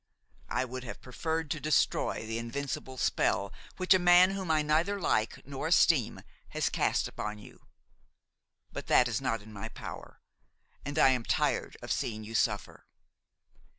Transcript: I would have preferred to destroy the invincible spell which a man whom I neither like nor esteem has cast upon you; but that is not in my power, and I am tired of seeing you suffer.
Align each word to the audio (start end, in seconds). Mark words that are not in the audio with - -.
I 0.49 0.65
would 0.65 0.83
have 0.83 0.99
preferred 0.99 1.51
to 1.51 1.59
destroy 1.59 2.25
the 2.25 2.39
invincible 2.39 2.97
spell 2.97 3.53
which 3.77 3.93
a 3.93 3.99
man 3.99 4.31
whom 4.31 4.49
I 4.49 4.63
neither 4.63 4.99
like 4.99 5.45
nor 5.45 5.67
esteem 5.67 6.21
has 6.49 6.69
cast 6.69 7.07
upon 7.07 7.37
you; 7.37 7.67
but 8.73 8.87
that 8.87 9.07
is 9.07 9.21
not 9.21 9.43
in 9.43 9.53
my 9.53 9.69
power, 9.69 10.19
and 10.83 10.97
I 10.97 11.09
am 11.09 11.23
tired 11.23 11.77
of 11.83 11.91
seeing 11.91 12.23
you 12.23 12.33
suffer. 12.33 12.87